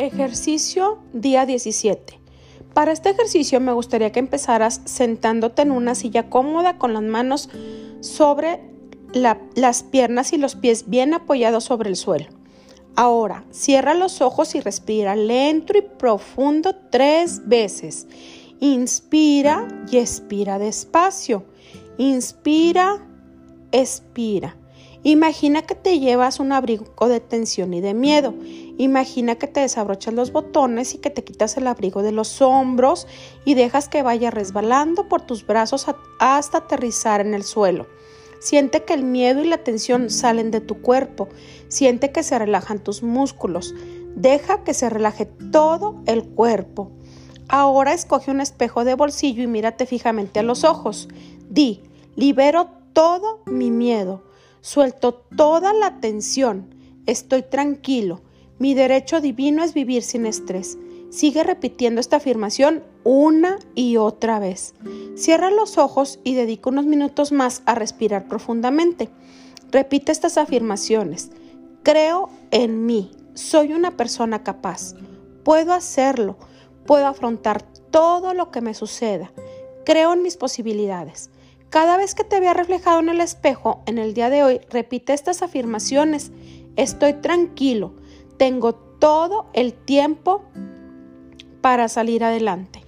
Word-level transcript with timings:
Ejercicio 0.00 0.96
día 1.12 1.44
17. 1.44 2.18
Para 2.72 2.90
este 2.90 3.10
ejercicio 3.10 3.60
me 3.60 3.74
gustaría 3.74 4.10
que 4.10 4.18
empezaras 4.18 4.80
sentándote 4.86 5.60
en 5.60 5.72
una 5.72 5.94
silla 5.94 6.30
cómoda 6.30 6.78
con 6.78 6.94
las 6.94 7.02
manos 7.02 7.50
sobre 8.00 8.62
las 9.12 9.82
piernas 9.82 10.32
y 10.32 10.38
los 10.38 10.54
pies 10.54 10.88
bien 10.88 11.12
apoyados 11.12 11.64
sobre 11.64 11.90
el 11.90 11.96
suelo. 11.96 12.24
Ahora, 12.96 13.44
cierra 13.50 13.92
los 13.92 14.22
ojos 14.22 14.54
y 14.54 14.60
respira 14.60 15.16
lento 15.16 15.76
y 15.76 15.82
profundo 15.82 16.74
tres 16.90 17.46
veces. 17.46 18.06
Inspira 18.58 19.68
y 19.92 19.98
expira 19.98 20.58
despacio. 20.58 21.44
Inspira, 21.98 23.06
expira. 23.70 24.56
Imagina 25.02 25.62
que 25.62 25.74
te 25.74 25.98
llevas 25.98 26.40
un 26.40 26.52
abrigo 26.52 26.84
de 27.08 27.20
tensión 27.20 27.72
y 27.72 27.80
de 27.80 27.94
miedo. 27.94 28.34
Imagina 28.76 29.36
que 29.36 29.46
te 29.46 29.60
desabrochas 29.60 30.12
los 30.12 30.30
botones 30.30 30.94
y 30.94 30.98
que 30.98 31.08
te 31.08 31.24
quitas 31.24 31.56
el 31.56 31.66
abrigo 31.66 32.02
de 32.02 32.12
los 32.12 32.42
hombros 32.42 33.06
y 33.46 33.54
dejas 33.54 33.88
que 33.88 34.02
vaya 34.02 34.30
resbalando 34.30 35.08
por 35.08 35.22
tus 35.22 35.46
brazos 35.46 35.86
hasta 36.18 36.58
aterrizar 36.58 37.22
en 37.22 37.32
el 37.32 37.44
suelo. 37.44 37.86
Siente 38.40 38.84
que 38.84 38.92
el 38.92 39.04
miedo 39.04 39.42
y 39.42 39.48
la 39.48 39.64
tensión 39.64 40.10
salen 40.10 40.50
de 40.50 40.60
tu 40.60 40.82
cuerpo. 40.82 41.28
Siente 41.68 42.12
que 42.12 42.22
se 42.22 42.38
relajan 42.38 42.78
tus 42.78 43.02
músculos. 43.02 43.74
Deja 44.16 44.64
que 44.64 44.74
se 44.74 44.90
relaje 44.90 45.26
todo 45.26 46.02
el 46.06 46.24
cuerpo. 46.24 46.90
Ahora 47.48 47.94
escoge 47.94 48.30
un 48.30 48.40
espejo 48.40 48.84
de 48.84 48.94
bolsillo 48.94 49.42
y 49.42 49.46
mírate 49.46 49.86
fijamente 49.86 50.40
a 50.40 50.42
los 50.42 50.64
ojos. 50.64 51.08
Di, 51.48 51.82
libero 52.16 52.68
todo 52.92 53.40
mi 53.46 53.70
miedo. 53.70 54.22
Suelto 54.60 55.14
toda 55.14 55.72
la 55.72 56.00
tensión. 56.00 56.74
Estoy 57.06 57.42
tranquilo. 57.42 58.20
Mi 58.58 58.74
derecho 58.74 59.20
divino 59.20 59.64
es 59.64 59.72
vivir 59.72 60.02
sin 60.02 60.26
estrés. 60.26 60.76
Sigue 61.10 61.42
repitiendo 61.42 62.00
esta 62.00 62.16
afirmación 62.16 62.84
una 63.04 63.58
y 63.74 63.96
otra 63.96 64.38
vez. 64.38 64.74
Cierra 65.16 65.50
los 65.50 65.78
ojos 65.78 66.20
y 66.24 66.34
dedica 66.34 66.70
unos 66.70 66.86
minutos 66.86 67.32
más 67.32 67.62
a 67.66 67.74
respirar 67.74 68.28
profundamente. 68.28 69.08
Repite 69.70 70.12
estas 70.12 70.36
afirmaciones. 70.36 71.30
Creo 71.82 72.28
en 72.50 72.84
mí. 72.84 73.12
Soy 73.34 73.72
una 73.72 73.96
persona 73.96 74.44
capaz. 74.44 74.94
Puedo 75.42 75.72
hacerlo. 75.72 76.36
Puedo 76.86 77.06
afrontar 77.06 77.62
todo 77.90 78.34
lo 78.34 78.50
que 78.50 78.60
me 78.60 78.74
suceda. 78.74 79.32
Creo 79.84 80.12
en 80.12 80.22
mis 80.22 80.36
posibilidades. 80.36 81.30
Cada 81.70 81.96
vez 81.96 82.16
que 82.16 82.24
te 82.24 82.40
vea 82.40 82.52
reflejado 82.52 82.98
en 82.98 83.08
el 83.08 83.20
espejo 83.20 83.84
en 83.86 83.98
el 83.98 84.12
día 84.12 84.28
de 84.28 84.42
hoy, 84.42 84.60
repite 84.70 85.12
estas 85.12 85.40
afirmaciones. 85.40 86.32
Estoy 86.74 87.14
tranquilo, 87.14 87.94
tengo 88.38 88.74
todo 88.74 89.48
el 89.52 89.74
tiempo 89.74 90.42
para 91.60 91.88
salir 91.88 92.24
adelante. 92.24 92.79